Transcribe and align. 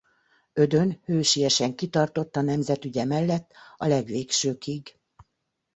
Ödön 0.53 1.01
hősiesen 1.05 1.75
kitartott 1.75 2.35
a 2.35 2.41
nemzet 2.41 2.85
ügye 2.85 3.05
mellett 3.05 3.51
a 3.77 3.85
legvégsőkig. 3.85 4.99